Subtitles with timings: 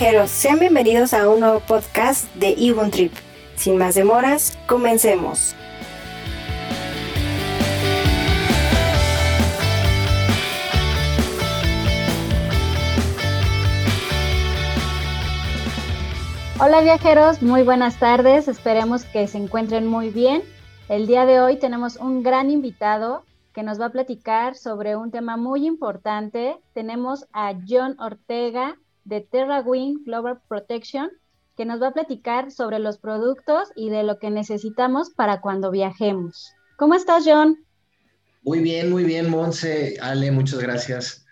[0.00, 3.12] viajeros, sean bienvenidos a un nuevo podcast de Ibun Trip.
[3.54, 5.54] Sin más demoras, comencemos.
[16.58, 20.42] Hola viajeros, muy buenas tardes, esperemos que se encuentren muy bien.
[20.88, 25.10] El día de hoy tenemos un gran invitado que nos va a platicar sobre un
[25.10, 26.56] tema muy importante.
[26.72, 31.10] Tenemos a John Ortega de TerraWing Global Protection,
[31.56, 35.70] que nos va a platicar sobre los productos y de lo que necesitamos para cuando
[35.70, 36.52] viajemos.
[36.76, 37.58] ¿Cómo estás, John?
[38.42, 39.96] Muy bien, muy bien, Monse.
[40.00, 41.26] Ale, muchas gracias.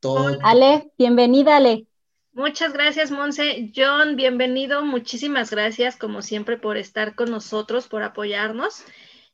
[0.00, 0.38] Todo...
[0.42, 1.86] Ale, bienvenida, Ale.
[2.32, 3.72] Muchas gracias, Monse.
[3.74, 4.84] John, bienvenido.
[4.84, 8.84] Muchísimas gracias, como siempre, por estar con nosotros, por apoyarnos.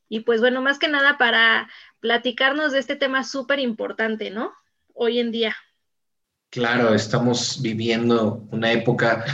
[0.09, 1.69] Y pues bueno, más que nada para
[2.01, 4.53] platicarnos de este tema súper importante, ¿no?
[4.95, 5.57] Hoy en día.
[6.55, 9.25] Claro, estamos viviendo una época,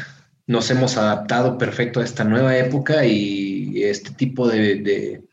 [0.46, 5.28] nos hemos adaptado perfecto a esta nueva época y este tipo de, de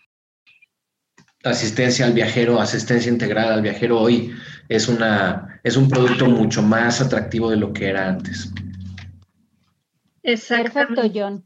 [1.45, 4.33] asistencia al viajero, asistencia integral al viajero hoy
[4.67, 8.51] es, una, es un producto mucho más atractivo de lo que era antes.
[10.21, 11.45] Perfecto, John.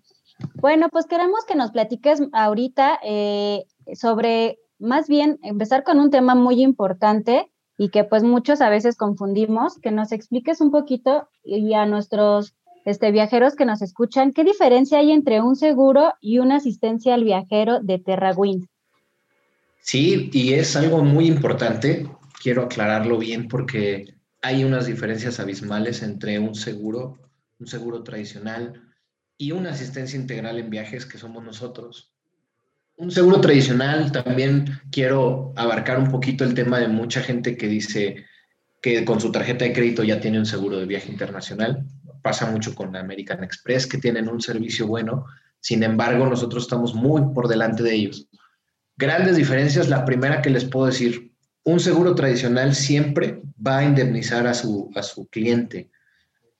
[0.55, 6.33] Bueno, pues queremos que nos platiques ahorita eh, sobre, más bien, empezar con un tema
[6.33, 7.50] muy importante
[7.81, 12.53] y que pues muchos a veces confundimos, que nos expliques un poquito y a nuestros
[12.85, 17.23] este, viajeros que nos escuchan, ¿qué diferencia hay entre un seguro y una asistencia al
[17.23, 18.67] viajero de TerraWind?
[19.79, 22.07] Sí, y es algo muy importante
[22.39, 27.17] quiero aclararlo bien porque hay unas diferencias abismales entre un seguro,
[27.57, 28.93] un seguro tradicional
[29.39, 32.10] y una asistencia integral en viajes que somos nosotros.
[32.97, 38.25] Un seguro tradicional también quiero abarcar un poquito el tema de mucha gente que dice
[38.81, 41.85] que con su tarjeta de crédito ya tiene un seguro de viaje internacional.
[42.21, 45.25] Pasa mucho con American Express, que tienen un servicio bueno.
[45.59, 48.27] Sin embargo, nosotros estamos muy por delante de ellos.
[48.97, 49.89] Grandes diferencias.
[49.89, 51.31] La primera que les puedo decir,
[51.63, 55.89] un seguro tradicional siempre va a indemnizar a su, a su cliente.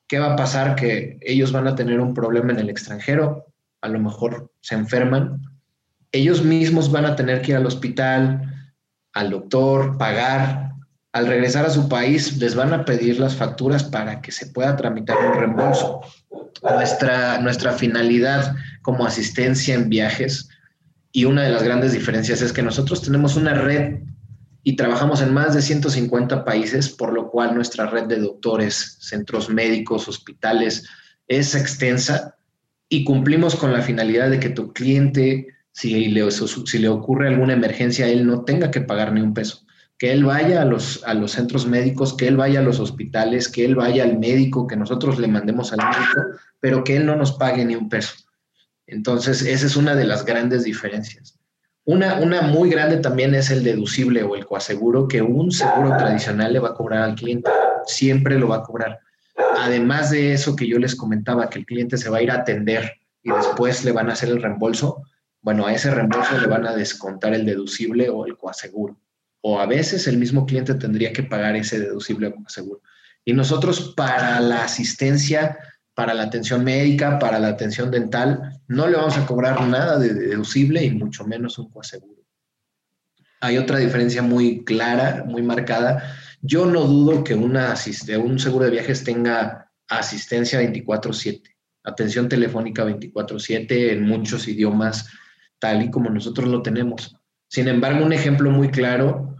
[0.08, 0.76] ¿Qué va a pasar?
[0.76, 3.46] Que ellos van a tener un problema en el extranjero,
[3.82, 5.42] a lo mejor se enferman,
[6.12, 8.72] ellos mismos van a tener que ir al hospital,
[9.14, 10.72] al doctor, pagar.
[11.14, 14.78] Al regresar a su país, les van a pedir las facturas para que se pueda
[14.78, 16.02] tramitar un reembolso.
[16.64, 20.48] Nuestra, nuestra finalidad como asistencia en viajes
[21.12, 24.00] y una de las grandes diferencias es que nosotros tenemos una red
[24.64, 29.50] y trabajamos en más de 150 países, por lo cual nuestra red de doctores, centros
[29.50, 30.88] médicos, hospitales
[31.28, 32.38] es extensa
[32.88, 38.26] y cumplimos con la finalidad de que tu cliente, si le, ocurre alguna emergencia, él
[38.26, 39.66] no tenga que pagar ni un peso.
[39.98, 43.48] Que él vaya a los, a los centros médicos, que él vaya a los hospitales,
[43.48, 47.16] que él vaya al médico, que nosotros le mandemos al médico, pero que él no
[47.16, 48.16] nos pague ni un peso.
[48.88, 51.38] Entonces, esa es una de las grandes diferencias.
[51.86, 56.54] Una, una muy grande también es el deducible o el coaseguro que un seguro tradicional
[56.54, 57.50] le va a cobrar al cliente.
[57.86, 59.00] Siempre lo va a cobrar.
[59.58, 62.36] Además de eso que yo les comentaba, que el cliente se va a ir a
[62.36, 62.92] atender
[63.24, 65.04] y después le van a hacer el reembolso,
[65.42, 69.00] bueno, a ese reembolso le van a descontar el deducible o el coaseguro.
[69.42, 72.82] O a veces el mismo cliente tendría que pagar ese deducible o coaseguro.
[73.26, 75.58] Y nosotros para la asistencia
[75.94, 80.14] para la atención médica, para la atención dental, no le vamos a cobrar nada de
[80.14, 82.24] deducible y mucho menos un coaseguro.
[83.42, 86.16] Hay otra diferencia muy clara, muy marcada.
[86.42, 94.04] Yo no dudo que un seguro de viajes tenga asistencia 24/7, atención telefónica 24/7 en
[94.04, 95.10] muchos idiomas,
[95.62, 97.16] tal y como nosotros lo tenemos.
[97.48, 99.38] Sin embargo, un ejemplo muy claro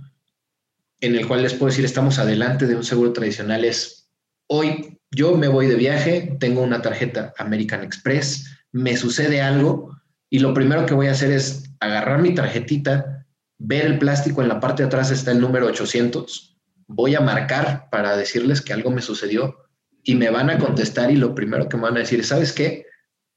[1.02, 4.10] en el cual les puedo decir estamos adelante de un seguro tradicional es
[4.48, 9.98] hoy yo me voy de viaje, tengo una tarjeta American Express, me sucede algo
[10.30, 13.26] y lo primero que voy a hacer es agarrar mi tarjetita,
[13.58, 16.58] ver el plástico, en la parte de atrás está el número 800,
[16.88, 19.58] voy a marcar para decirles que algo me sucedió
[20.04, 22.54] y me van a contestar y lo primero que me van a decir es, ¿sabes
[22.54, 22.86] qué?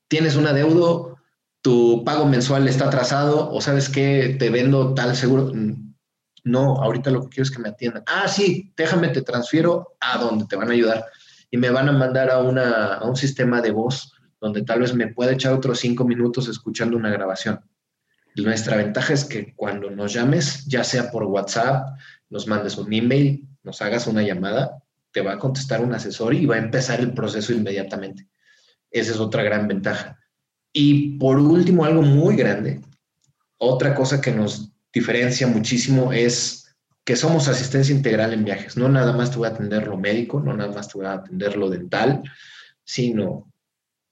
[0.09, 1.14] Tienes un adeudo,
[1.65, 5.51] tu pago mensual está atrasado o sabes qué, te vendo tal seguro.
[6.45, 8.03] No, ahorita lo que quiero es que me atiendan.
[8.07, 11.07] Ah, sí, déjame, te transfiero a donde te van a ayudar
[11.51, 14.13] y me van a mandar a, una, a un sistema de voz
[14.43, 17.61] donde tal vez me pueda echar otros cinco minutos escuchando una grabación.
[18.35, 21.97] nuestra ventaja es que cuando nos llames, ya sea por WhatsApp,
[22.29, 24.83] nos mandes un email, nos hagas una llamada,
[25.13, 28.29] te va a contestar un asesor y va a empezar el proceso inmediatamente.
[28.91, 30.19] Esa es otra gran ventaja.
[30.75, 32.81] Y por último, algo muy grande,
[33.59, 36.75] otra cosa que nos diferencia muchísimo es
[37.05, 38.76] que somos asistencia integral en viajes.
[38.76, 41.12] No nada más te voy a atender lo médico, no nada más te voy a
[41.12, 42.23] atender lo dental,
[42.85, 43.50] sino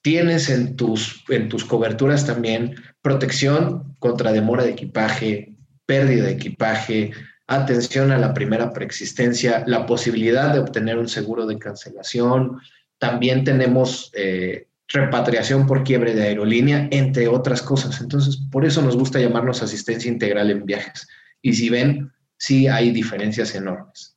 [0.03, 7.13] tienes en tus, en tus coberturas también protección contra demora de equipaje, pérdida de equipaje,
[7.47, 12.61] atención a la primera preexistencia, la posibilidad de obtener un seguro de cancelación.
[12.99, 18.01] También tenemos eh, repatriación por quiebre de aerolínea, entre otras cosas.
[18.01, 21.09] Entonces, por eso nos gusta llamarnos asistencia integral en viajes.
[21.41, 24.17] Y si ven, sí hay diferencias enormes.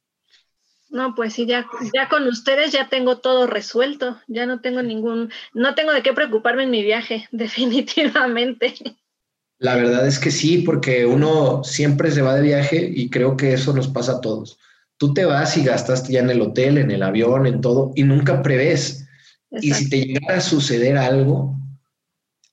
[0.89, 5.29] No, pues sí, ya, ya con ustedes ya tengo todo resuelto, ya no tengo ningún,
[5.53, 8.75] no tengo de qué preocuparme en mi viaje, definitivamente.
[9.57, 13.53] La verdad es que sí, porque uno siempre se va de viaje y creo que
[13.53, 14.57] eso nos pasa a todos.
[14.97, 18.03] Tú te vas y gastas ya en el hotel, en el avión, en todo, y
[18.03, 19.05] nunca prevés
[19.51, 21.56] y si te llegara a suceder algo,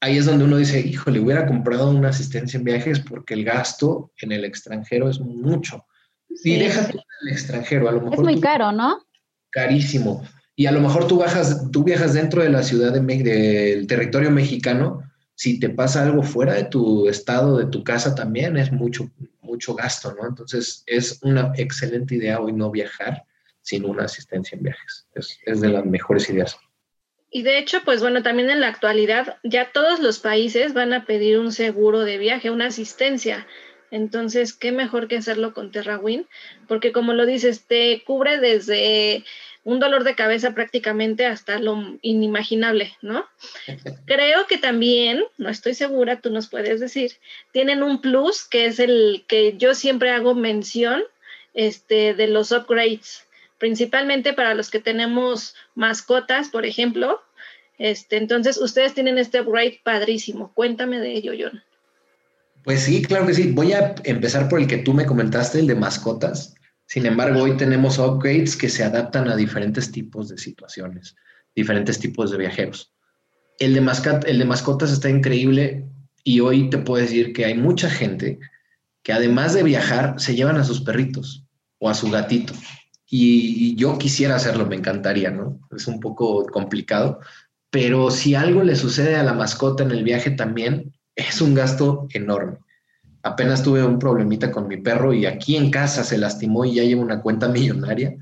[0.00, 4.12] ahí es donde uno dice, híjole, hubiera comprado una asistencia en viajes porque el gasto
[4.20, 5.84] en el extranjero es mucho.
[6.28, 8.14] Y déjate en el extranjero, a lo mejor.
[8.14, 9.06] Es muy caro, ¿no?
[9.50, 10.22] Carísimo.
[10.56, 14.30] Y a lo mejor tú, bajas, tú viajas dentro de la ciudad de, del territorio
[14.30, 15.02] mexicano,
[15.34, 19.10] si te pasa algo fuera de tu estado, de tu casa también, es mucho,
[19.40, 20.28] mucho gasto, ¿no?
[20.28, 23.24] Entonces es una excelente idea hoy no viajar
[23.62, 25.06] sin una asistencia en viajes.
[25.14, 26.56] Es, es de las mejores ideas.
[27.34, 31.06] Y de hecho, pues bueno, también en la actualidad ya todos los países van a
[31.06, 33.46] pedir un seguro de viaje, una asistencia.
[33.90, 36.26] Entonces, qué mejor que hacerlo con TerraWin,
[36.69, 39.25] porque como lo dices, te cubre desde
[39.64, 43.25] un dolor de cabeza prácticamente hasta lo inimaginable, ¿no?
[44.06, 47.12] Creo que también, no estoy segura, tú nos puedes decir,
[47.50, 51.02] tienen un plus que es el que yo siempre hago mención
[51.55, 53.26] este, de los upgrades
[53.62, 57.20] principalmente para los que tenemos mascotas, por ejemplo.
[57.78, 60.52] Este, entonces, ustedes tienen este upgrade padrísimo.
[60.52, 61.62] Cuéntame de ello, John.
[62.64, 63.52] Pues sí, claro que sí.
[63.52, 66.56] Voy a empezar por el que tú me comentaste, el de mascotas.
[66.86, 71.14] Sin embargo, hoy tenemos upgrades que se adaptan a diferentes tipos de situaciones,
[71.54, 72.92] diferentes tipos de viajeros.
[73.60, 75.84] El de, el de mascotas está increíble
[76.24, 78.40] y hoy te puedo decir que hay mucha gente
[79.04, 81.44] que además de viajar se llevan a sus perritos
[81.78, 82.54] o a su gatito
[83.14, 85.60] y, yo quisiera hacerlo, me encantaría, ¿no?
[85.76, 87.20] Es un poco complicado,
[87.70, 92.08] pero si algo le sucede a la mascota en el viaje también, es un gasto
[92.14, 92.56] enorme.
[93.22, 96.84] Apenas tuve un problemita con mi perro y aquí en casa se lastimó y ya
[96.84, 98.16] lleva una cuenta millonaria.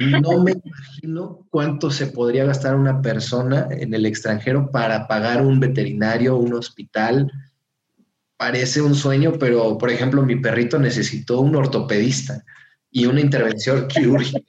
[0.00, 5.60] No me imagino cuánto se podría gastar una persona en el extranjero para pagar un
[5.60, 7.30] veterinario, un hospital.
[8.36, 12.44] Parece un sueño, pero por ejemplo, mi perrito necesitó un ortopedista
[12.96, 14.40] y una intervención quirúrgica.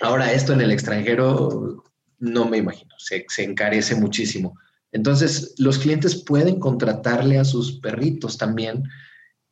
[0.00, 1.82] Ahora, esto en el extranjero
[2.20, 4.56] no me imagino, se, encarece muchísimo.
[4.92, 8.84] Entonces, los clientes pueden contratarle a sus perritos también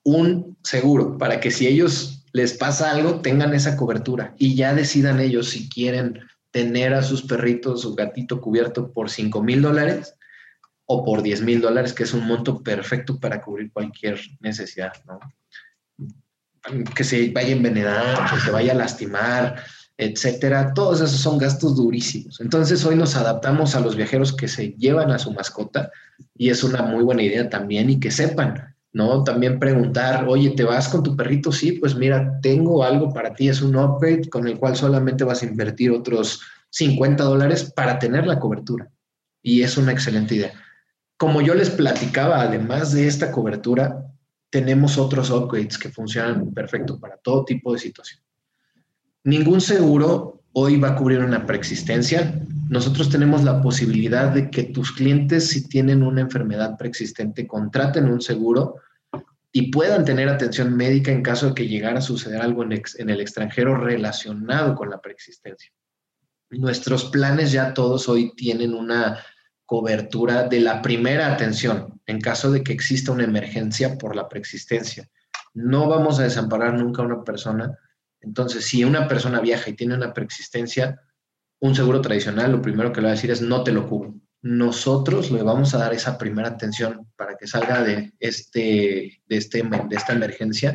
[0.04, 5.18] un seguro para que si ellos les pasa algo, tengan esa cobertura y ya decidan
[5.18, 6.20] ellos si quieren
[6.52, 10.14] tener a sus perritos, su gatito cubierto por 5 mil dólares
[10.86, 15.18] o por 10 mil dólares, que es un monto perfecto para cubrir cualquier necesidad, ¿no?
[16.94, 19.56] Que se vaya a envenenar, que se vaya a lastimar,
[19.96, 20.72] etcétera.
[20.74, 22.40] Todos esos son gastos durísimos.
[22.40, 25.90] Entonces hoy nos adaptamos a los viajeros que se llevan a su mascota
[26.36, 29.24] y es una muy buena idea también y que sepan, ¿no?
[29.24, 31.52] También preguntar, oye, ¿te vas con tu perrito?
[31.52, 35.42] Sí, pues mira, tengo algo para ti, es un upgrade con el cual solamente vas
[35.42, 36.40] a invertir otros
[36.70, 38.88] 50 dólares para tener la cobertura.
[39.42, 40.52] Y es una excelente idea.
[41.16, 44.09] Como yo les platicaba, además de esta cobertura,
[44.50, 48.20] tenemos otros upgrades que funcionan perfecto para todo tipo de situación.
[49.24, 52.42] Ningún seguro hoy va a cubrir una preexistencia.
[52.68, 58.20] Nosotros tenemos la posibilidad de que tus clientes, si tienen una enfermedad preexistente, contraten un
[58.20, 58.76] seguro
[59.52, 63.10] y puedan tener atención médica en caso de que llegara a suceder algo en, en
[63.10, 65.72] el extranjero relacionado con la preexistencia.
[66.50, 69.18] Nuestros planes ya todos hoy tienen una
[69.70, 75.08] cobertura de la primera atención en caso de que exista una emergencia por la preexistencia.
[75.54, 77.78] No vamos a desamparar nunca a una persona.
[78.20, 81.00] Entonces, si una persona viaja y tiene una preexistencia,
[81.60, 84.12] un seguro tradicional, lo primero que le va a decir es no te lo cubro.
[84.42, 89.62] Nosotros le vamos a dar esa primera atención para que salga de, este, de, este,
[89.62, 90.74] de esta emergencia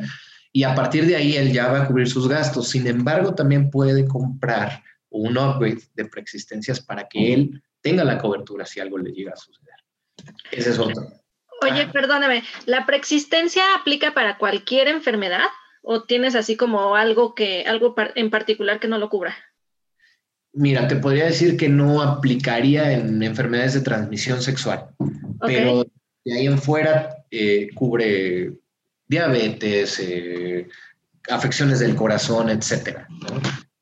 [0.54, 2.70] y a partir de ahí él ya va a cubrir sus gastos.
[2.70, 8.66] Sin embargo, también puede comprar un upgrade de preexistencias para que él tenga la cobertura
[8.66, 9.76] si algo le llega a suceder.
[10.52, 11.04] Ese es otro.
[11.62, 11.92] Oye, ah.
[11.94, 15.46] perdóname, ¿la preexistencia aplica para cualquier enfermedad
[15.84, 19.36] o tienes así como algo que algo en particular que no lo cubra?
[20.52, 24.88] Mira, te podría decir que no aplicaría en enfermedades de transmisión sexual,
[25.40, 25.86] pero
[26.24, 28.54] de ahí en fuera eh, cubre
[29.08, 30.68] diabetes, eh,
[31.30, 33.08] afecciones del corazón, etcétera.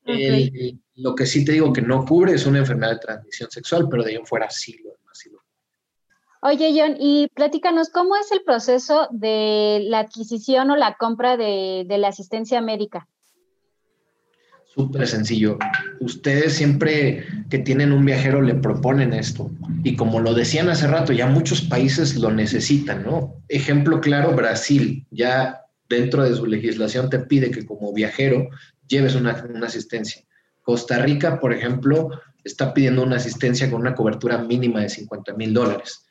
[0.04, 3.88] El, Lo que sí te digo que no cubre es una enfermedad de transmisión sexual,
[3.90, 5.42] pero de ahí en fuera sí lo demás sí lo
[6.42, 11.84] Oye, John, y platícanos, ¿cómo es el proceso de la adquisición o la compra de,
[11.88, 13.08] de la asistencia médica?
[14.74, 15.56] Súper sencillo.
[16.00, 19.50] Ustedes siempre que tienen un viajero le proponen esto.
[19.84, 23.36] Y como lo decían hace rato, ya muchos países lo necesitan, ¿no?
[23.48, 28.48] Ejemplo claro, Brasil ya dentro de su legislación te pide que como viajero
[28.88, 30.24] lleves una, una asistencia.
[30.64, 32.10] Costa Rica, por ejemplo,
[32.42, 36.06] está pidiendo una asistencia con una cobertura mínima de 50 mil dólares.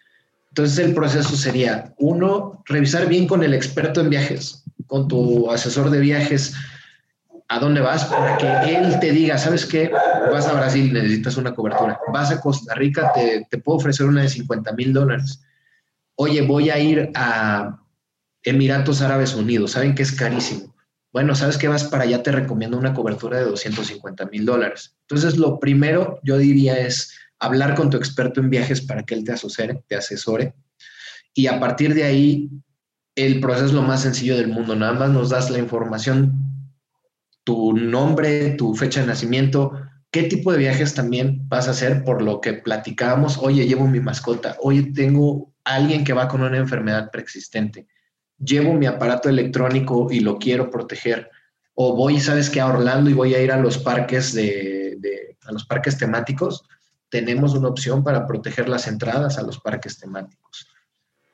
[0.50, 5.90] Entonces el proceso sería, uno, revisar bien con el experto en viajes, con tu asesor
[5.90, 6.54] de viajes,
[7.50, 9.92] a dónde vas para que él te diga, ¿sabes qué?
[10.32, 12.00] Vas a Brasil, necesitas una cobertura.
[12.12, 15.42] Vas a Costa Rica, te, te puedo ofrecer una de 50 mil dólares.
[16.16, 17.80] Oye, voy a ir a
[18.44, 20.73] Emiratos Árabes Unidos, saben que es carísimo.
[21.14, 21.68] Bueno, ¿sabes qué?
[21.68, 24.98] Vas para allá, te recomiendo una cobertura de 250 mil dólares.
[25.02, 29.24] Entonces, lo primero yo diría es hablar con tu experto en viajes para que él
[29.24, 30.56] te asesore, te asesore.
[31.36, 32.50] Y a partir de ahí,
[33.16, 34.76] el proceso es lo más sencillo del mundo.
[34.76, 36.34] Nada más nos das la información
[37.44, 39.74] tu nombre, tu fecha de nacimiento,
[40.12, 44.00] qué tipo de viajes también vas a hacer por lo que platicábamos, oye, llevo mi
[44.00, 47.88] mascota, oye, tengo alguien que va con una enfermedad preexistente,
[48.38, 51.30] llevo mi aparato electrónico y lo quiero proteger,
[51.76, 54.98] o voy, sabes que a Orlando y voy a ir a los parques de,
[55.46, 56.64] a los parques temáticos,
[57.10, 60.68] tenemos una opción para proteger las entradas a los parques temáticos.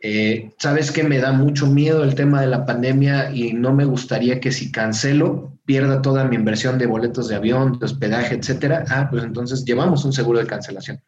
[0.02, 3.86] Eh, Sabes que me da mucho miedo el tema de la pandemia y no me
[3.86, 8.86] gustaría que si cancelo pierda toda mi inversión de boletos de avión, de hospedaje, etcétera.
[8.90, 11.02] Ah, pues entonces llevamos un seguro de cancelación.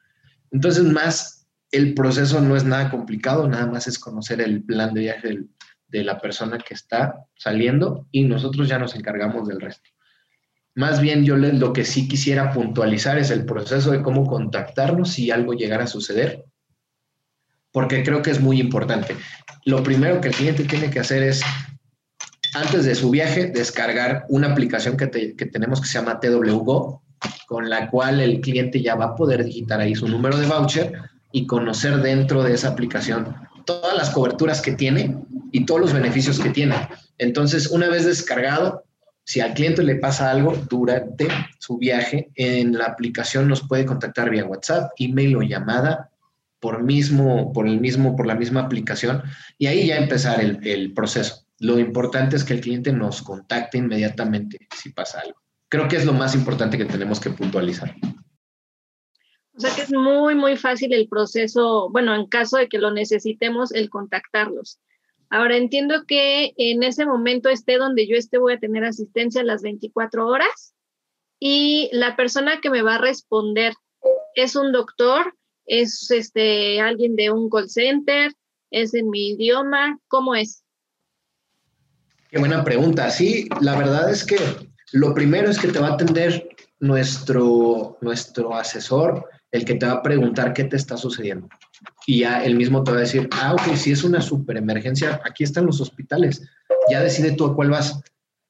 [0.51, 5.01] Entonces, más el proceso no es nada complicado, nada más es conocer el plan de
[5.01, 5.49] viaje del,
[5.91, 9.89] de la persona que está saliendo y nosotros ya nos encargamos del resto.
[10.73, 15.29] Más bien yo lo que sí quisiera puntualizar es el proceso de cómo contactarnos si
[15.29, 16.45] algo llegara a suceder
[17.71, 19.15] porque creo que es muy importante.
[19.65, 21.41] Lo primero que el cliente tiene que hacer es,
[22.53, 27.01] antes de su viaje, descargar una aplicación que, tenemos que se llama TWGO,
[27.47, 30.93] con la cual el cliente ya va a poder digitar ahí su número de voucher
[31.31, 35.17] y conocer dentro de esa aplicación todas las coberturas que tiene
[35.51, 36.75] y todos los beneficios que tiene.
[37.17, 38.83] Entonces, una vez descargado,
[39.23, 41.27] si al cliente le pasa algo durante
[41.59, 46.09] su viaje, en la aplicación nos puede contactar vía WhatsApp, email o llamada
[46.59, 49.23] por mismo, por el mismo, por la misma aplicación
[49.57, 51.45] y ahí ya empezar el, el proceso.
[51.59, 55.39] Lo importante es que el cliente nos contacte inmediatamente si pasa algo.
[55.69, 57.95] Creo que es lo más importante que tenemos que puntualizar.
[59.55, 62.91] O sea que es muy, muy fácil el proceso, bueno, en caso de que lo
[62.91, 64.79] necesitemos, el contactarlos.
[65.29, 69.45] Ahora entiendo que en ese momento esté donde yo esté, voy a tener asistencia a
[69.45, 70.73] las 24 horas
[71.39, 73.73] y la persona que me va a responder
[74.35, 75.33] es un doctor,
[75.65, 78.33] ¿Es este, alguien de un call center?
[78.71, 79.97] ¿Es en mi idioma?
[80.07, 80.63] ¿Cómo es?
[82.29, 83.09] Qué buena pregunta.
[83.09, 84.37] Sí, la verdad es que
[84.91, 89.93] lo primero es que te va a atender nuestro, nuestro asesor, el que te va
[89.93, 91.49] a preguntar qué te está sucediendo.
[92.05, 95.21] Y ya él mismo te va a decir, ah, ok, si es una super emergencia,
[95.25, 96.41] aquí están los hospitales,
[96.89, 97.99] ya decide tú a cuál vas.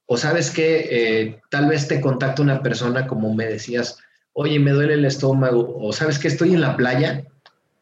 [0.05, 3.97] O sabes que eh, tal vez te contacta una persona, como me decías,
[4.33, 7.23] oye, me duele el estómago, o sabes que estoy en la playa,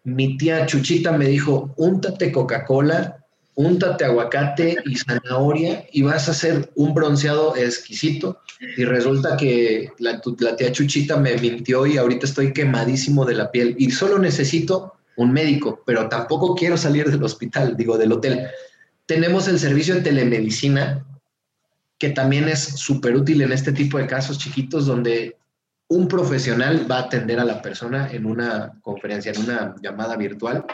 [0.03, 3.18] mi tía Chuchita me dijo, úntate Coca-Cola,
[3.59, 8.39] úntate aguacate y zanahoria y vas a hacer un bronceado exquisito.
[8.77, 13.51] Y resulta que la, la, tía Chuchita me mintió y ahorita estoy quemadísimo de la
[13.51, 18.47] piel y solo necesito un médico, pero tampoco quiero salir del hospital, digo, del hotel.
[19.05, 21.05] Tenemos el servicio de telemedicina,
[21.97, 25.35] que también es súper útil en este tipo de casos chiquitos donde
[25.89, 30.65] un profesional va a atender a la persona en una conferencia, en una llamada virtual,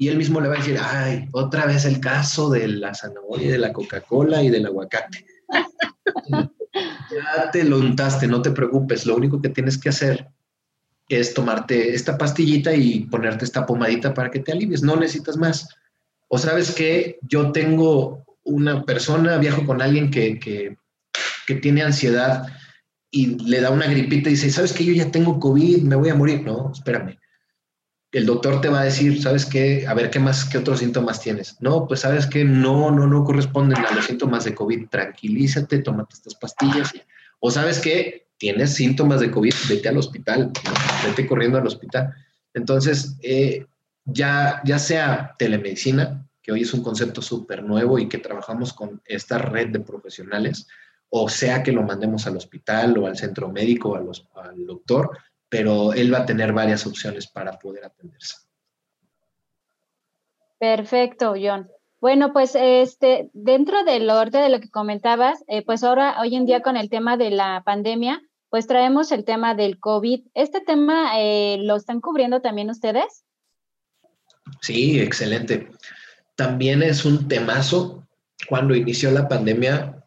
[0.00, 3.52] y él mismo le va a decir, ay, otra vez el caso de la zanahoria,
[3.52, 5.26] de la Coca-Cola y del aguacate.
[6.30, 10.26] ya te lo untaste, no te preocupes, lo único que tienes que hacer
[11.06, 15.68] es tomarte esta pastillita y ponerte esta pomadita para que te alivies, no necesitas más.
[16.28, 20.78] O sabes que yo tengo una persona, viajo con alguien que, que,
[21.46, 22.46] que tiene ansiedad
[23.10, 24.82] y le da una gripita y dice, ¿sabes qué?
[24.82, 26.40] Yo ya tengo COVID, me voy a morir.
[26.40, 27.19] No, espérame.
[28.12, 29.86] El doctor te va a decir, ¿sabes qué?
[29.86, 31.56] A ver, ¿qué más, qué otros síntomas tienes?
[31.60, 34.88] No, pues sabes que no, no, no corresponden a los síntomas de COVID.
[34.88, 36.92] Tranquilízate, tómate estas pastillas.
[37.38, 38.26] O sabes qué?
[38.36, 40.50] Tienes síntomas de COVID, vete al hospital,
[41.04, 42.12] vete corriendo al hospital.
[42.52, 43.66] Entonces, eh,
[44.04, 49.00] ya, ya sea telemedicina, que hoy es un concepto súper nuevo y que trabajamos con
[49.04, 50.66] esta red de profesionales,
[51.10, 55.10] o sea que lo mandemos al hospital o al centro médico o al doctor,
[55.50, 58.36] pero él va a tener varias opciones para poder atenderse.
[60.58, 61.68] Perfecto, John.
[62.00, 66.46] Bueno, pues este, dentro del orden de lo que comentabas, eh, pues ahora, hoy en
[66.46, 70.26] día con el tema de la pandemia, pues traemos el tema del COVID.
[70.34, 73.24] ¿Este tema eh, lo están cubriendo también ustedes?
[74.60, 75.68] Sí, excelente.
[76.36, 78.06] También es un temazo.
[78.48, 80.04] Cuando inició la pandemia,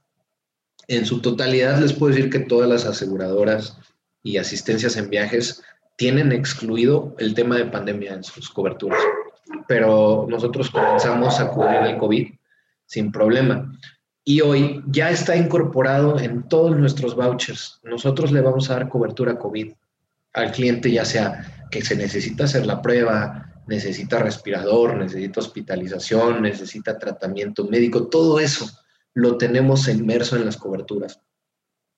[0.88, 3.78] en su totalidad les puedo decir que todas las aseguradoras
[4.24, 5.62] y asistencias en viajes
[5.98, 9.00] tienen excluido el tema de pandemia en sus coberturas
[9.68, 12.28] pero nosotros comenzamos a cubrir el COVID
[12.86, 13.78] sin problema.
[14.24, 17.80] Y hoy ya está incorporado en todos nuestros vouchers.
[17.84, 19.74] Nosotros le vamos a dar cobertura COVID
[20.34, 26.98] al cliente, ya sea que se necesita hacer la prueba, necesita respirador, necesita hospitalización, necesita
[26.98, 28.70] tratamiento médico, todo eso
[29.14, 31.20] lo tenemos inmerso en las coberturas.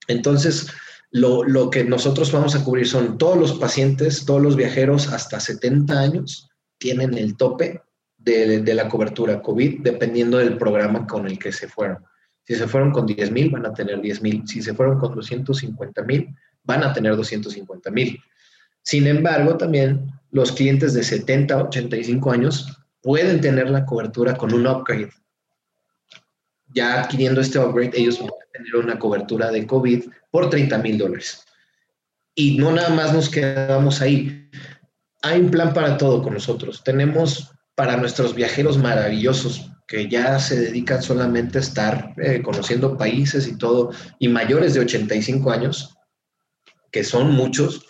[0.08, 0.67] Entonces,
[1.15, 5.39] lo, lo, que nosotros vamos a cubrir son todos los pacientes, todos los viajeros hasta
[5.39, 7.81] 70 años tienen el tope
[8.17, 12.03] de, la cobertura COVID dependiendo del programa con el que se fueron.
[12.43, 14.45] Si se fueron con 10 mil, van a tener 10 mil.
[14.45, 18.19] Si se fueron con 250 mil, van a tener 250 mil.
[18.81, 24.67] Sin embargo, también los clientes de 70 85 años pueden tener la cobertura con un
[24.67, 25.12] upgrade.
[26.75, 31.00] Ya adquiriendo este upgrade, ellos van a tener una cobertura de COVID por 30 mil
[31.00, 31.44] dólares.
[32.36, 34.46] Y no nada más nos quedamos ahí
[35.25, 36.84] hay un plan para todo con nosotros.
[36.84, 43.48] Tenemos para nuestros viajeros maravillosos que ya se dedican solamente a estar eh, conociendo países
[43.48, 45.96] y todo, y mayores de 85 años,
[46.91, 47.88] que son muchos,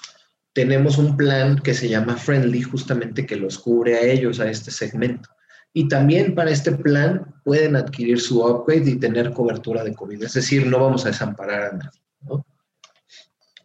[0.54, 4.72] tenemos un plan que se llama Friendly, justamente que los cubre a ellos, a este
[4.72, 5.30] segmento.
[5.77, 10.24] Y también para este plan pueden adquirir su upgrade y tener cobertura de COVID.
[10.24, 12.00] Es decir, no vamos a desamparar a nadie.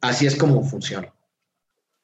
[0.01, 1.15] Así es como funciona.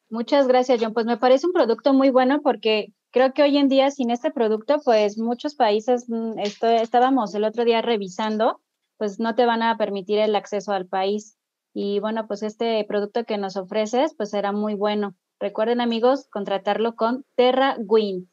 [0.08, 0.94] Muchas gracias, John.
[0.94, 4.30] Pues me parece un producto muy bueno porque creo que hoy en día sin este
[4.30, 8.60] producto, pues muchos países, mm, esto, estábamos el otro día revisando,
[8.98, 11.36] pues no te van a permitir el acceso al país.
[11.74, 15.16] Y bueno, pues este producto que nos ofreces, pues será muy bueno.
[15.40, 18.30] Recuerden amigos, contratarlo con Terra Win.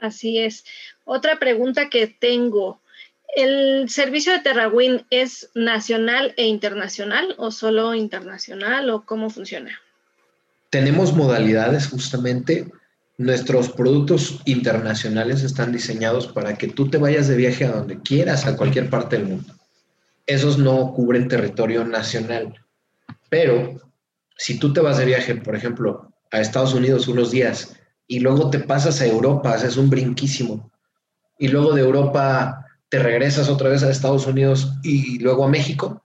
[0.00, 0.64] Así es.
[1.04, 2.80] Otra pregunta que tengo.
[3.36, 9.80] ¿El servicio de TerraWin es nacional e internacional o solo internacional o cómo funciona?
[10.74, 12.66] tenemos modalidades justamente.
[13.16, 18.44] Nuestros productos internacionales están diseñados para que tú te vayas de viaje a donde quieras,
[18.44, 19.54] a cualquier parte del mundo.
[20.26, 22.60] Esos no cubren territorio nacional.
[23.28, 23.80] Pero
[24.36, 27.76] si tú te vas de viaje, por ejemplo, a Estados Unidos unos días
[28.06, 30.70] y luego te pasas a Europa, haces un brinquísimo,
[31.38, 36.04] y luego de Europa te regresas otra vez a Estados Unidos y luego a México,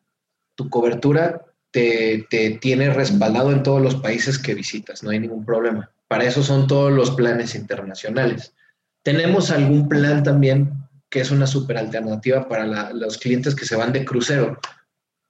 [0.55, 2.25] tu cobertura te,
[2.61, 5.91] tiene respaldado en todos los países que visitas, no hay ningún problema.
[6.07, 8.53] Para eso son todos los planes internacionales.
[9.03, 10.73] Tenemos algún plan también
[11.09, 14.59] que es una super alternativa para los clientes que se van de crucero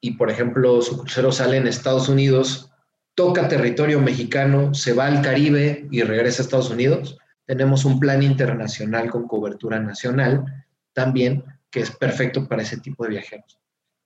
[0.01, 2.71] y, por ejemplo, su crucero sale en Estados Unidos,
[3.19, 7.17] toca territorio mexicano, se va al Caribe y regresa a Estados Unidos.
[7.45, 10.45] Tenemos un plan internacional con cobertura nacional
[10.93, 13.59] también que es perfecto para ese tipo de viajeros.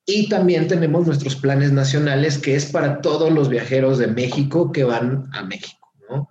[0.04, 4.84] Y también tenemos nuestros planes nacionales, que es para todos los viajeros de México que
[4.84, 6.28] van a México, ¿no?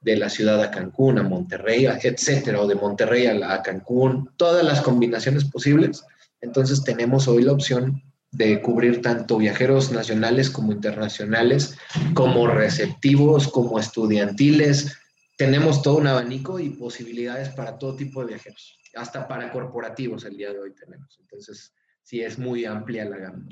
[0.00, 4.80] De la ciudad a Cancún, a Monterrey, etcétera, o de Monterrey a, Cancún, todas las
[4.80, 6.04] combinaciones posibles.
[6.40, 8.02] Entonces tenemos hoy la opción
[8.36, 11.78] de cubrir tanto viajeros nacionales como internacionales,
[12.12, 14.94] como receptivos, como estudiantiles.
[15.38, 20.36] Tenemos todo un abanico y posibilidades para todo tipo de viajeros, hasta para corporativos el
[20.36, 21.18] día de hoy tenemos.
[21.18, 23.48] Entonces, sí es muy amplia la gama.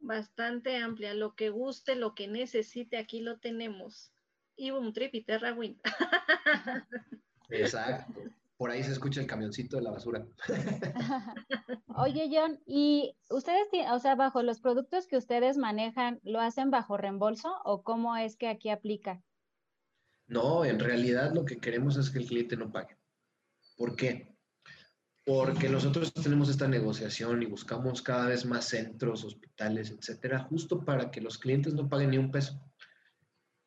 [0.00, 4.12] Bastante amplia, lo que guste, lo que necesite, aquí lo tenemos.
[4.58, 5.80] un Trip y Terra Wind.
[7.48, 8.20] Exacto.
[8.60, 10.26] Por ahí se escucha el camioncito de la basura.
[11.96, 16.98] Oye, John, ¿y ustedes, o sea, bajo los productos que ustedes manejan, lo hacen bajo
[16.98, 19.22] reembolso o cómo es que aquí aplica?
[20.26, 22.98] No, en realidad lo que queremos es que el cliente no pague.
[23.78, 24.36] ¿Por qué?
[25.24, 31.10] porque nosotros tenemos esta negociación y buscamos cada vez más centros, hospitales, etcétera, justo para
[31.10, 32.60] que los clientes no paguen ni un peso.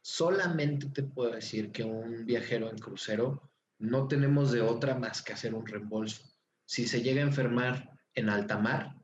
[0.03, 3.52] Solamente te puedo decir que un viajero en crucero
[3.83, 6.23] no tenemos de otra más que hacer un reembolso.
[6.65, 8.95] Si se llega a enfermar en alta mar,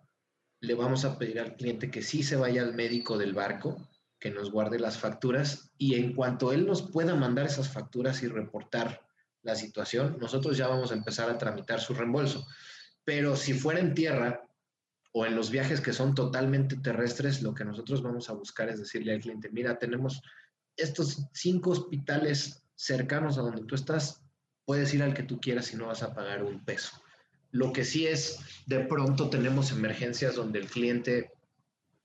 [0.61, 3.89] le vamos a pedir al cliente que sí se vaya al médico del barco,
[4.19, 8.27] que nos guarde las facturas y en cuanto él nos pueda mandar esas facturas y
[8.27, 9.05] reportar
[9.41, 12.47] la situación, nosotros ya vamos a empezar a tramitar su reembolso.
[13.03, 14.45] Pero si fuera en tierra,
[15.11, 18.79] o en los viajes que son totalmente terrestres, lo que nosotros vamos a buscar es
[18.79, 20.21] decirle al cliente, mira, tenemos
[20.77, 24.21] estos cinco hospitales cercanos a donde tú estás,
[24.69, 26.91] puedes ir al que tú quieras y no vas a pagar un peso.
[27.49, 31.31] Lo que sí es, de pronto tenemos emergencias donde el cliente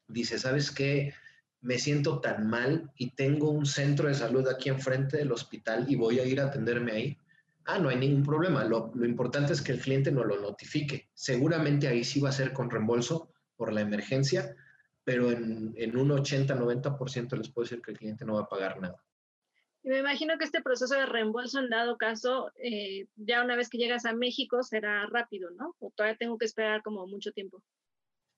[0.08, 1.12] dice, ¿sabes qué?
[1.60, 5.96] Me siento tan mal y tengo un centro de salud aquí enfrente del hospital y
[5.96, 7.18] voy a ir a atenderme ahí.
[7.66, 8.64] Ah, no hay ningún problema.
[8.64, 11.10] Lo, importante es que el cliente no lo notifique.
[11.12, 14.56] Seguramente ahí sí va a ser con reembolso por la emergencia,
[15.04, 18.80] pero en, en un 80-90% les puedo decir que el cliente no va a pagar
[18.80, 19.04] nada.
[19.84, 23.68] Y me imagino que este proceso de reembolso, en dado caso, eh, ya una vez
[23.68, 25.76] que llegas a México, será rápido, ¿no?
[25.78, 27.62] O todavía tengo que esperar como mucho tiempo.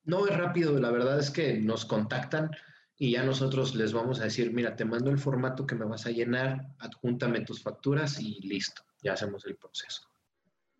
[0.03, 2.51] No es rápido, la verdad es que nos contactan
[2.97, 6.05] y ya nosotros les vamos a decir, mira, te mando el formato que me vas
[6.05, 10.01] a llenar, adjúntame tus facturas y listo, ya hacemos el proceso.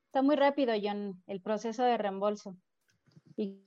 [0.08, 2.58] Está muy rápido, John, el proceso de reembolso.
[3.38, 3.64] Y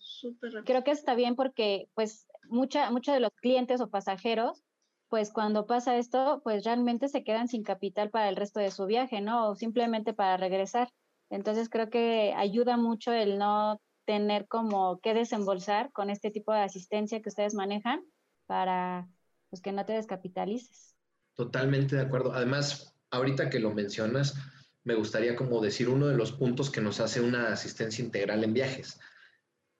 [0.66, 4.64] creo que está bien porque, pues, mucha, muchos de los clientes o pasajeros
[5.10, 8.86] pues cuando pasa esto, pues realmente se quedan sin capital para el resto de su
[8.86, 9.50] viaje, ¿no?
[9.50, 10.88] O simplemente para regresar.
[11.30, 16.60] Entonces creo que ayuda mucho el no tener como que desembolsar con este tipo de
[16.60, 18.00] asistencia que ustedes manejan
[18.46, 19.08] para
[19.50, 20.94] pues que no te descapitalices.
[21.34, 22.32] Totalmente de acuerdo.
[22.32, 24.36] Además, ahorita que lo mencionas,
[24.84, 28.54] me gustaría como decir uno de los puntos que nos hace una asistencia integral en
[28.54, 29.00] viajes.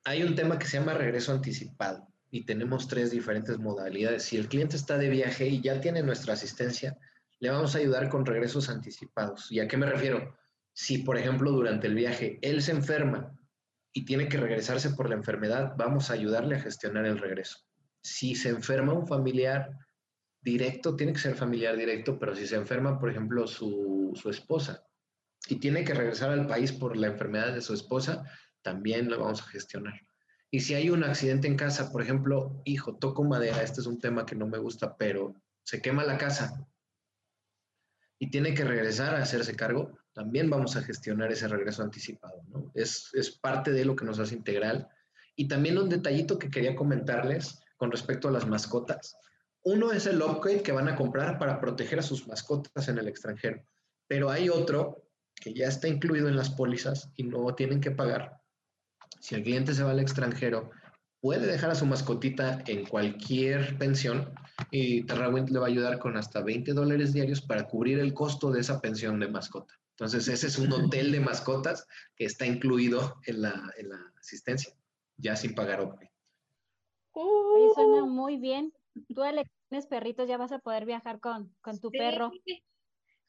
[0.05, 4.25] Hay un tema que se llama regreso anticipado y tenemos tres diferentes modalidades.
[4.25, 6.97] Si el cliente está de viaje y ya tiene nuestra asistencia,
[7.41, 9.51] le vamos a ayudar con regresos anticipados.
[9.51, 10.37] ¿Y a qué me refiero?
[10.73, 13.37] Si, por ejemplo, durante el viaje él se enferma
[13.93, 17.59] y tiene que regresarse por la enfermedad, vamos a ayudarle a gestionar el regreso.
[18.03, 19.71] Si se enferma un familiar
[20.41, 24.85] directo, tiene que ser familiar directo, pero si se enferma, por ejemplo, su, su esposa
[25.49, 28.25] y tiene que regresar al país por la enfermedad de su esposa,
[28.63, 30.01] también lo vamos a gestionar.
[30.51, 34.01] Y si hay un accidente en casa, por ejemplo, hijo, toco madera, este es un
[34.01, 36.67] tema que no me gusta, pero se quema la casa
[38.19, 42.71] y tiene que regresar a hacerse cargo, también vamos a gestionar ese regreso anticipado, ¿no?
[42.75, 44.89] Es, es parte de lo que nos hace integral.
[45.37, 49.17] Y también un detallito que quería comentarles con respecto a las mascotas.
[49.63, 53.09] Uno es el upgrade que van a comprar para proteger a sus mascotas en el
[53.09, 53.63] extranjero,
[54.07, 58.40] pero hay otro que ya está incluido en las pólizas y no tienen que pagar,
[59.21, 60.71] si el cliente se va al extranjero,
[61.21, 64.33] puede dejar a su mascotita en cualquier pensión
[64.71, 68.51] y TerraWind le va a ayudar con hasta 20 dólares diarios para cubrir el costo
[68.51, 69.75] de esa pensión de mascota.
[69.91, 73.71] Entonces, ese es un hotel de mascotas que está incluido en la,
[74.19, 74.73] asistencia,
[75.19, 76.11] ya sin pagar OPE.
[77.75, 78.73] suena muy bien.
[79.15, 82.33] Tú, Alex, tienes perritos, ya vas a poder viajar con, con tu perro.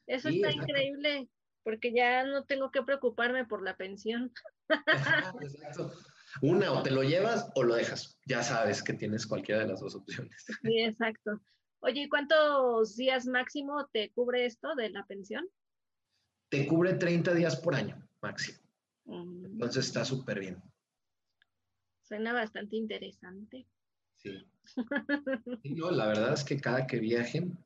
[0.06, 1.28] Eso está increíble,
[1.62, 4.32] porque ya no tengo que preocuparme por la pensión.
[5.40, 5.92] Exacto.
[6.40, 8.18] Una, o te lo llevas o lo dejas.
[8.26, 10.44] Ya sabes que tienes cualquiera de las dos opciones.
[10.62, 11.40] Sí, exacto.
[11.80, 15.44] Oye, ¿y cuántos días máximo te cubre esto de la pensión?
[16.48, 18.58] Te cubre 30 días por año máximo.
[19.04, 19.46] Mm.
[19.46, 20.62] Entonces está súper bien.
[22.02, 23.66] Suena bastante interesante.
[24.16, 24.46] Sí.
[25.64, 27.58] no, la verdad es que cada que viajen,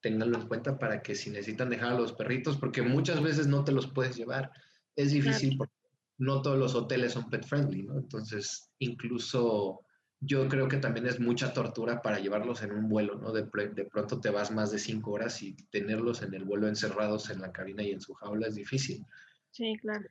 [0.00, 3.64] ténganlo en cuenta para que si necesitan dejar a los perritos, porque muchas veces no
[3.64, 4.52] te los puedes llevar.
[4.96, 5.75] Es difícil porque
[6.18, 7.98] no todos los hoteles son pet friendly, ¿no?
[7.98, 9.86] Entonces, incluso
[10.20, 13.32] yo creo que también es mucha tortura para llevarlos en un vuelo, ¿no?
[13.32, 17.28] De, de, pronto te vas más de cinco horas y tenerlos en el vuelo encerrados
[17.30, 19.04] en la cabina y en su jaula es difícil.
[19.50, 20.08] Sí, claro.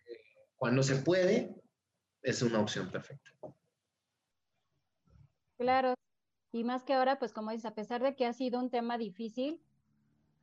[0.56, 1.56] Cuando se puede,
[2.22, 3.32] es una opción perfecta.
[5.58, 5.96] Claro.
[6.52, 8.98] Y más que ahora, pues como dices, a pesar de que ha sido un tema
[8.98, 9.60] difícil,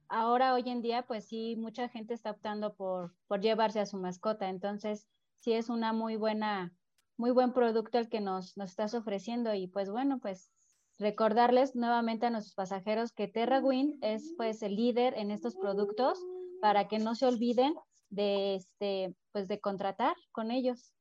[0.08, 3.96] ahora hoy en día, pues sí, mucha gente está optando por, por llevarse a su
[3.96, 4.48] mascota.
[4.48, 5.06] Entonces,
[5.42, 6.72] sí es una muy buena,
[7.16, 10.52] muy buen producto el que nos, nos estás ofreciendo y pues bueno, pues
[10.98, 16.18] recordarles nuevamente a nuestros pasajeros que TerraWin es pues el líder en estos productos
[16.60, 17.74] para que no se olviden
[18.08, 20.94] de este pues de contratar con ellos.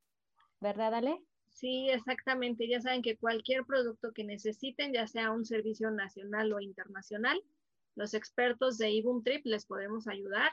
[0.60, 1.22] ¿Verdad, Ale?
[1.50, 2.68] Sí, exactamente.
[2.68, 7.40] Ya saben que cualquier producto que necesiten, ya sea un servicio nacional o internacional,
[7.96, 10.52] los expertos de Ibum Trip les podemos ayudar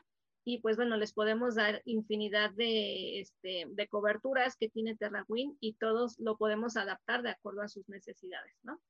[0.48, 5.74] y pues bueno, les podemos dar infinidad de, este, de coberturas que tiene TerraWin y
[5.74, 8.80] todos lo podemos adaptar de acuerdo a sus necesidades, ¿no?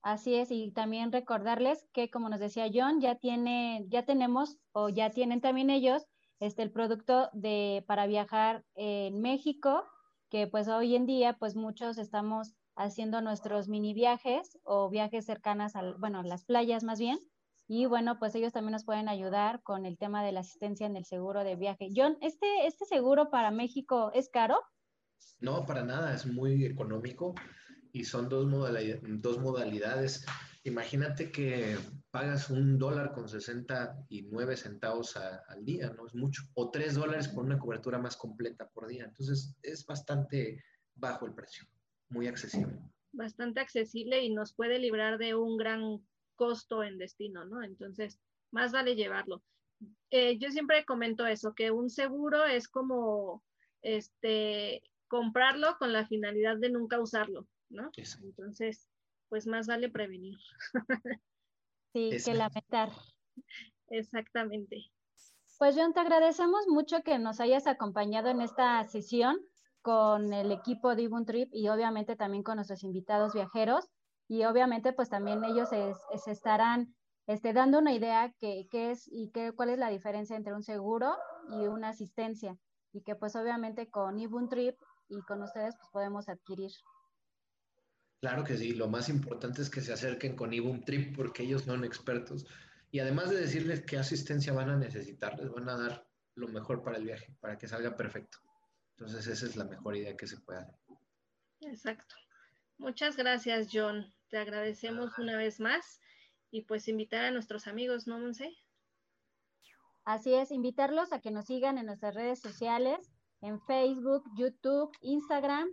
[0.00, 4.88] Así es, y también recordarles que como nos decía John, ya tiene, ya tenemos o
[4.88, 6.06] ya tienen también ellos
[6.40, 9.84] este el producto de para viajar en México,
[10.30, 15.76] que pues hoy en día pues muchos estamos haciendo nuestros mini viajes o viajes cercanas
[15.76, 17.18] al, bueno, las playas más bien,
[17.68, 20.96] y bueno, pues ellos también nos pueden ayudar con el tema de la asistencia en
[20.96, 21.90] el seguro de viaje.
[21.94, 24.58] John, ¿este, este seguro para México es caro?
[25.38, 27.34] No, para nada, es muy económico
[27.92, 28.46] y son dos,
[29.20, 30.24] dos modalidades.
[30.64, 31.76] Imagínate que
[32.10, 36.06] pagas un dólar con 69 centavos al día, ¿no?
[36.06, 36.44] Es mucho.
[36.54, 39.04] O tres dólares por una cobertura más completa por día.
[39.04, 41.66] Entonces, es bastante bajo el precio,
[42.08, 42.80] muy accesible.
[43.12, 46.00] Bastante accesible y nos puede librar de un gran
[46.38, 47.62] costo en destino, ¿no?
[47.62, 48.18] Entonces,
[48.50, 49.42] más vale llevarlo.
[50.10, 53.42] Eh, yo siempre comento eso, que un seguro es como
[53.82, 57.90] este, comprarlo con la finalidad de nunca usarlo, ¿no?
[58.22, 58.88] Entonces,
[59.28, 60.38] pues más vale prevenir.
[61.94, 62.92] Sí, que lamentar.
[63.88, 64.92] Exactamente.
[65.58, 69.40] Pues John, te agradecemos mucho que nos hayas acompañado en esta sesión
[69.80, 73.88] con el equipo de Ibun Trip y obviamente también con nuestros invitados viajeros
[74.28, 75.94] y obviamente pues también ellos se,
[76.30, 76.94] estarán
[77.26, 81.16] este, dando una idea que, es y qué, cuál es la diferencia entre un seguro
[81.48, 82.56] y una asistencia
[82.92, 84.76] y que pues obviamente con Ibun Trip
[85.08, 86.70] y con ustedes pues podemos adquirir.
[88.20, 91.62] Claro que sí, lo más importante es que se acerquen con Ibun Trip porque ellos
[91.62, 92.46] son expertos
[92.90, 96.82] y además de decirles qué asistencia van a necesitar, les van a dar lo mejor
[96.82, 98.38] para el viaje, para que salga perfecto.
[98.96, 100.78] Entonces esa es la mejor idea que se pueda dar.
[101.60, 102.14] Exacto.
[102.78, 104.14] Muchas gracias, John.
[104.28, 106.00] Te agradecemos una vez más
[106.52, 108.56] y pues invitar a nuestros amigos, ¿no, Monse?
[110.04, 115.68] Así es, invitarlos a que nos sigan en nuestras redes sociales, en Facebook, YouTube, Instagram,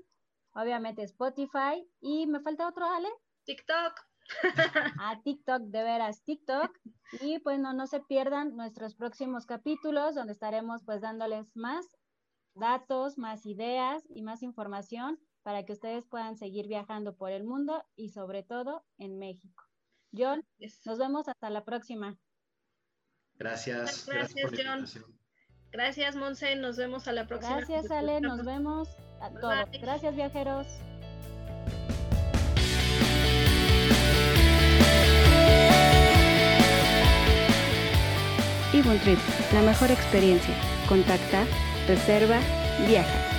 [0.53, 3.09] obviamente Spotify y me falta otro, Ale.
[3.45, 3.93] TikTok.
[4.99, 6.75] A TikTok, de veras, TikTok.
[7.21, 11.85] Y pues no, no se pierdan nuestros próximos capítulos donde estaremos pues dándoles más
[12.55, 17.86] datos, más ideas y más información para que ustedes puedan seguir viajando por el mundo
[17.95, 19.63] y sobre todo en México.
[20.12, 20.43] John,
[20.86, 22.17] nos vemos hasta la próxima.
[23.36, 24.08] Gracias.
[24.08, 24.86] Gracias, John.
[25.71, 26.55] Gracias, Monse.
[26.55, 27.58] Nos vemos a la próxima.
[27.58, 28.21] Gracias, Ale.
[28.21, 28.89] Nos vemos
[29.21, 29.69] a todos.
[29.79, 30.65] Gracias, viajeros.
[39.03, 39.19] Trip,
[39.53, 40.55] la mejor experiencia.
[40.88, 41.45] Contacta,
[41.88, 42.39] reserva,
[42.88, 43.34] viaja.